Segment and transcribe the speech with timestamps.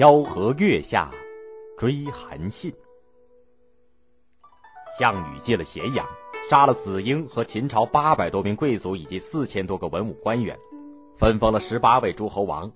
[0.00, 1.10] 萧何月下
[1.76, 2.72] 追韩信。
[4.98, 6.06] 项羽进了咸阳，
[6.48, 10.58] 杀了子婴和秦朝八百多名贵族以及四千多个文武官员，
[11.18, 12.72] 分封了十八位诸侯王，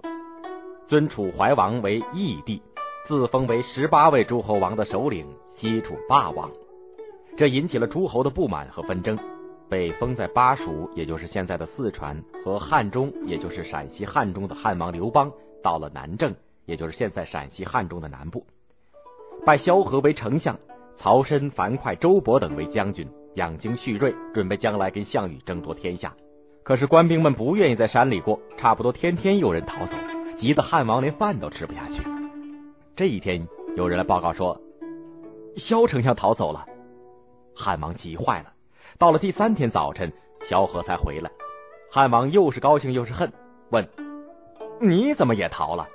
[0.84, 2.60] 尊楚怀王为义帝，
[3.06, 6.50] 自封为十八位诸侯王的首领西楚霸王。
[7.38, 9.18] 这引起了诸侯的不满和纷争，
[9.66, 15.32] 被封在巴蜀，也就是现在的四川，和汉中，也就是陕西汉中的汉王刘邦
[15.62, 16.30] 到了南郑。
[16.66, 18.44] 也就是现在陕西汉中的南部，
[19.44, 20.58] 拜萧何为丞相，
[20.96, 26.12] 曹参、樊哙、周勃等为将军，养精蓄锐，准备将来跟项羽争夺天下。
[26.62, 29.96] 可是官兵们不愿意在山里过，差不多天天有人逃走，
[30.34, 32.02] 急得汉王连饭都吃不下去。
[32.96, 34.58] 这一天，有人来报告说，
[35.56, 36.64] 萧丞相逃走了，
[37.54, 38.52] 汉王急坏了。
[38.96, 40.10] 到了第三天早晨，
[40.42, 41.30] 萧何才回来，
[41.90, 43.30] 汉王又是高兴又是恨，
[43.70, 43.86] 问
[44.80, 45.86] ：“你怎么也逃了？”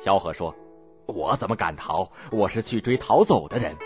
[0.00, 0.54] 萧何说
[1.06, 2.08] ：“我怎么敢逃？
[2.30, 3.76] 我是去追逃走的人。”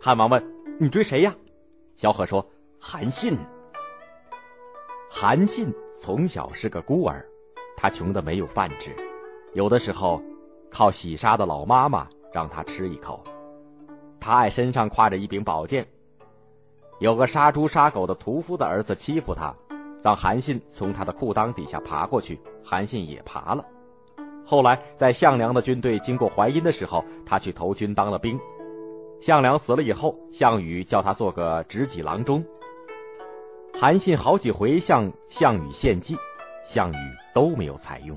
[0.00, 0.42] 汉王问
[0.80, 1.34] ：“你追谁呀？”
[1.94, 2.46] 萧何说
[2.80, 3.36] ：“韩信。”
[5.10, 7.24] 韩信从小是个孤儿，
[7.76, 8.94] 他穷的没有饭吃，
[9.52, 10.22] 有的时候
[10.70, 13.22] 靠洗杀的老妈妈让他吃一口。
[14.18, 15.86] 他爱身上挎着一柄宝剑。
[16.98, 19.54] 有个杀猪杀狗的屠夫的儿子欺负他，
[20.02, 23.64] 让韩信从他的裤裆底下爬过去，韩信也爬了。
[24.48, 28.38] 后来，在项梁的军队经过淮阴的时候，他去投军当了兵。
[29.20, 32.44] 项梁死了以后，项羽叫他做个执戟郎中。
[33.74, 36.16] 韩信好几回向项羽献计，
[36.64, 36.96] 项羽
[37.34, 38.16] 都没有采用。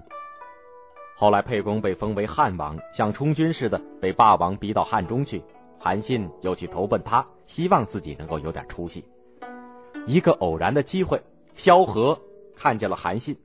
[1.17, 5.43] 后来，沛公被封为汉王，像充军似的被霸王逼到汉中去。
[5.79, 9.03] 韩信又去投奔他，希望自己能够有点出息。
[10.05, 11.19] 一个偶然的机会，
[11.55, 12.15] 萧何
[12.55, 13.35] 看见了韩信。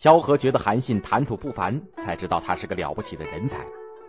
[0.00, 3.58] 萧何觉得韩信谈吐不凡，才知道他是个了不起的人才，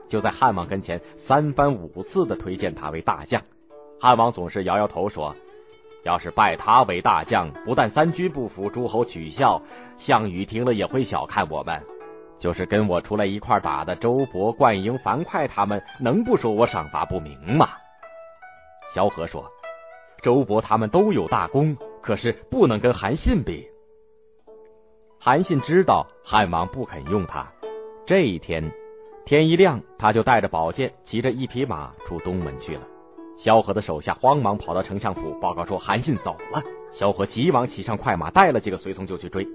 [0.08, 3.42] 就在汉王跟前三番五次的推荐他为大将。
[4.00, 5.36] 汉王总是摇摇头说
[6.06, 9.62] ：“要是拜他为大将，不但三军不服，诸侯取笑，
[9.98, 11.84] 项羽听了也会小看我们。
[12.40, 17.68] 就是跟我出来一块打的周勃、灌婴、樊哙他们，能不说我赏罚不明吗？”
[18.96, 19.44] 萧何说
[20.24, 23.68] ：“周勃他们都有大功，可是不能跟韩信比。”
[25.24, 27.46] 韩信知道汉王不肯用他，
[28.08, 28.72] 这一天，
[29.24, 32.82] 天一亮，他就带着宝剑，骑着一匹马出东门去了。
[33.38, 36.64] 萧何的手下慌忙跑到丞相府报告说韩信走了。
[36.92, 39.48] 萧何急忙骑上快马，带了几个随从就去追。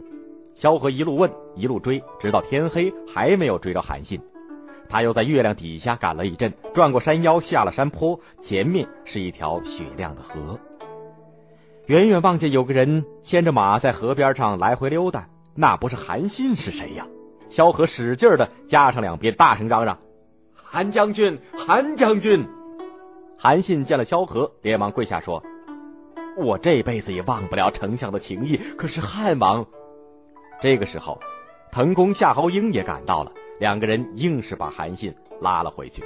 [0.54, 4.21] 萧何一路问，一路追，直到天黑还没有追着韩信。
[4.88, 10.60] 他又在月亮底下赶了一阵，转过山腰，下了山坡，前面是一条雪亮的河。
[11.87, 15.28] 远远望见有个人牵着马在河边上来回溜达。
[15.56, 17.06] 那不是韩信是谁呀？
[17.49, 19.99] 萧何使劲的加上两遍，大声嚷嚷
[20.53, 22.44] ：“韩将军，韩将军！”
[23.39, 25.43] 韩信见了萧何，连忙跪下说
[26.37, 28.56] ：“我这辈子也忘不了丞相的情谊。
[28.77, 29.65] 可是汉王……”
[30.61, 31.19] 这个时候，
[31.71, 36.03] 滕公夏侯婴也赶到了，两个人硬是把韩信拉了回去。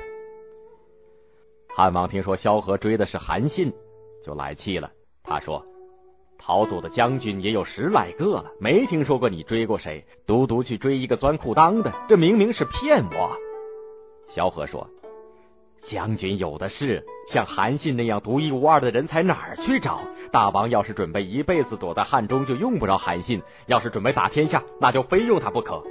[1.75, 3.73] 汉王听说萧何追的是韩信，
[4.23, 4.91] 就来气了，
[5.23, 5.65] 他说。
[6.43, 10.03] 逃走的将军也有十来个了，没听说过你追过谁？
[10.27, 13.37] 独独去追一个钻裤裆的，这明明是骗我。
[14.27, 14.89] 萧何说
[15.83, 20.01] ：“将军有的是，像韩信那样独一无二的人才哪儿去找？
[20.33, 25.85] 大王要是准备一辈子躲在汉中，就用不着韩信；要是准备打天下，那就非用他不可。”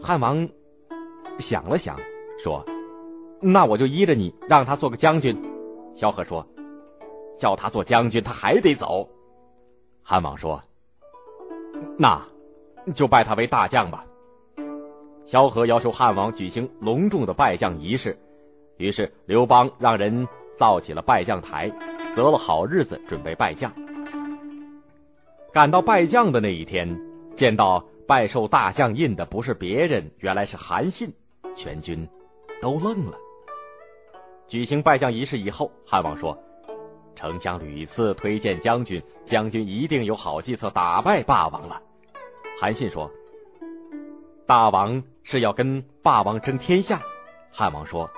[0.00, 0.48] 汉王
[1.40, 1.98] 想了想，
[2.38, 2.64] 说
[3.42, 5.36] ：“那我就依着你，让他做个将军。”
[5.96, 6.46] 萧何说。
[7.36, 9.08] 叫他做将军，他还得走。
[10.02, 10.62] 汉王说
[11.98, 12.22] ：“那，
[12.94, 14.04] 就拜他为大将吧。”
[15.24, 18.14] 萧何要求汉王举行隆重的拜将仪式，
[18.76, 21.70] 于是刘邦让人造起了拜将台，
[22.14, 23.72] 择了好日子准备拜将。
[25.50, 27.00] 赶到拜将的那一天，
[27.34, 31.10] 见到拜受大将印的不是别人，原来是韩信，
[31.56, 32.06] 全军
[32.60, 33.16] 都愣了。
[34.46, 36.38] 举行拜将仪式以后，汉王说。
[37.14, 41.80] 丞相屡次推荐将军，将军一定有好计策打败霸王了。
[42.60, 43.10] 韩信说
[44.46, 47.00] ：“大王是要跟霸王争天下？”
[47.50, 48.10] 汉王说：“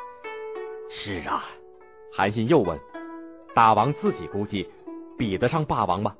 [0.90, 1.44] 是啊。”
[2.12, 2.78] 韩信又问
[3.54, 4.68] ：“大王自己估计
[5.18, 6.16] 比得上霸王吗？”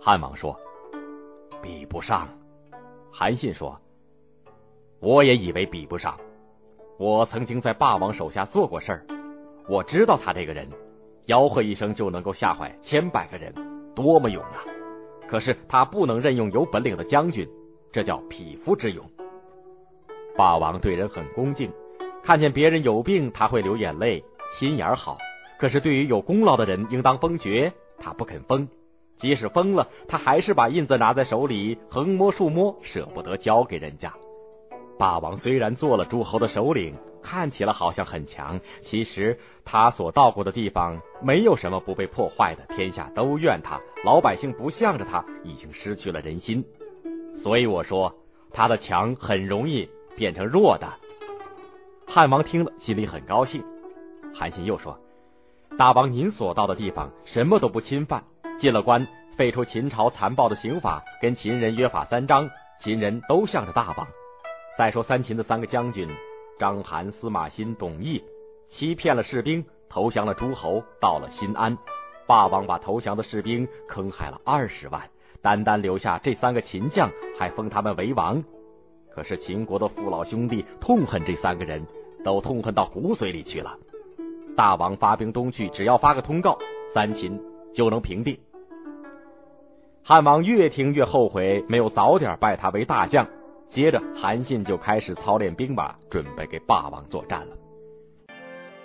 [0.00, 0.58] 汉王说
[1.60, 2.28] ：“比不上。”
[3.10, 3.80] 韩信说
[5.00, 6.18] ：“我也以为比不上。
[6.96, 9.06] 我曾经在霸王手下做过事儿，
[9.68, 10.68] 我知道他这个人。”
[11.26, 13.52] 吆喝一声就能够吓坏千百个人，
[13.94, 14.60] 多么勇啊！
[15.26, 17.48] 可是他不能任用有本领的将军，
[17.90, 19.02] 这叫匹夫之勇。
[20.36, 21.72] 霸王对人很恭敬，
[22.22, 24.22] 看见别人有病他会流眼泪，
[24.52, 25.16] 心眼好。
[25.58, 28.68] 可是对于有功劳的人，应当封爵，他不肯封。
[29.16, 34.12] 即使封了，他还是把印子拿在手里，横摸竖摸，舍不得交给人家。
[34.98, 46.64] 霸王虽然做了诸侯的首领，看起来好像很强，其实他所到过的地方没有什么不被破坏的，天下都怨他，老百姓不向着他，已经失去了人心。
[47.34, 48.14] 所以我说，
[48.52, 50.86] 他的强很容易变成弱的。
[52.06, 53.64] 汉王听了，心里很高兴。
[54.32, 54.96] 韩信又说
[55.76, 58.22] ：“大王，您所到的地方，什么都不侵犯。”
[58.56, 59.04] 进了关，
[59.36, 62.48] 废除秦朝残暴的刑法，跟秦人约法三章，
[62.78, 64.06] 秦人都向着大王。
[64.76, 66.08] 再说三秦的三个将军，
[66.58, 68.22] 章邯、司马欣、董翳，
[68.66, 71.76] 欺骗了士兵，投降了诸侯，到了新安。
[72.26, 75.00] 霸王把投降的士兵坑害了二十万，
[75.40, 78.42] 单单留下这三个秦将，还封他们为王。
[79.14, 81.86] 可是秦国的父老兄弟痛恨这三个人，
[82.24, 83.78] 都痛恨到骨髓里去了。
[84.56, 87.40] 大王发兵东去，只要发个通告，三秦。
[87.74, 88.38] 就能平定。
[90.04, 93.26] 汉王越听越后悔，没有早点拜他为大将。
[93.74, 97.56] 接着，韩信就开始操练兵马，准备给霸王作战了。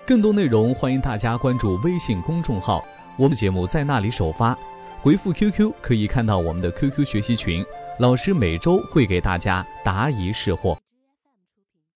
[0.03, 2.83] 更多内容，欢迎大家关注微信公众号，
[3.15, 4.57] 我们节目在那里首发。
[4.99, 7.63] 回复 QQ 可以看到我们的 QQ 学习群，
[7.99, 10.75] 老师每周会给大家答疑释惑。